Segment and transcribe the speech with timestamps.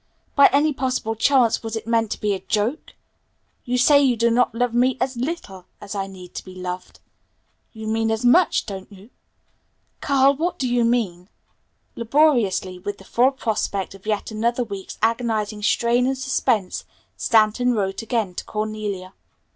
[0.35, 2.93] By any possible chance was it meant to be a joke?
[3.65, 6.99] You say you do not love me 'as little' as I need to be loved.
[7.71, 9.11] You mean 'as much', don't you?
[10.01, 11.29] Carl, what do you mean?"
[11.95, 16.83] Laboriously, with the full prospect of yet another week's agonizing strain and suspense,
[17.15, 19.13] Stanton wrote again to Cornelia.